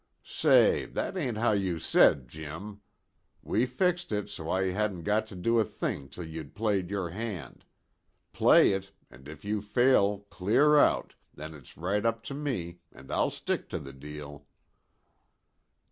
"Say, 0.25 0.85
that 0.85 1.15
ain't 1.15 1.37
how 1.37 1.51
you 1.51 1.77
said, 1.77 2.27
Jim. 2.27 2.81
We 3.43 3.67
fixed 3.67 4.11
it 4.11 4.29
so 4.29 4.49
I 4.49 4.71
hadn't 4.71 5.03
got 5.03 5.27
to 5.27 5.35
do 5.35 5.59
a 5.59 5.63
thing 5.63 6.09
till 6.09 6.23
you'd 6.25 6.55
played 6.55 6.89
your 6.89 7.11
'hand.' 7.11 7.65
Play 8.33 8.71
it, 8.73 8.93
an' 9.11 9.27
if 9.27 9.45
you 9.45 9.61
fail 9.61 10.21
clear 10.31 10.75
out, 10.79 11.13
then 11.35 11.53
it's 11.53 11.77
right 11.77 12.03
up 12.03 12.23
to 12.23 12.33
me, 12.33 12.79
an' 12.91 13.11
I'll 13.11 13.29
stick 13.29 13.69
to 13.69 13.77
the 13.79 13.93
deal." 13.93 14.47